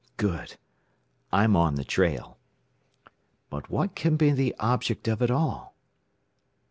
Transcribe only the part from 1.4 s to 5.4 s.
on the trail. "But what can be the object of it